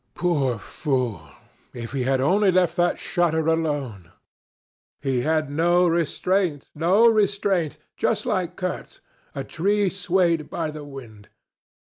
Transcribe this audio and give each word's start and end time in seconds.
"Poor 0.15 0.57
fool! 0.57 1.29
If 1.75 1.91
he 1.91 2.05
had 2.05 2.19
only 2.21 2.51
left 2.51 2.75
that 2.75 2.97
shutter 2.97 3.45
alone. 3.47 4.11
He 4.99 5.21
had 5.21 5.51
no 5.51 5.87
restraint, 5.87 6.69
no 6.73 7.07
restraint 7.07 7.77
just 7.97 8.25
like 8.25 8.55
Kurtz 8.55 8.99
a 9.35 9.43
tree 9.43 9.91
swayed 9.91 10.49
by 10.49 10.71
the 10.71 10.83
wind. 10.83 11.29